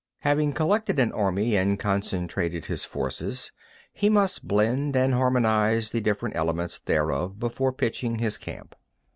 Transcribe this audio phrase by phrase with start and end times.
[0.23, 0.29] 2.
[0.29, 3.51] Having collected an army and concentrated his forces,
[3.93, 8.75] he must blend and harmonise the different elements thereof before pitching his camp.